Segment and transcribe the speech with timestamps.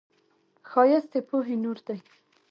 [0.69, 1.97] ښایست د پوهې نور دی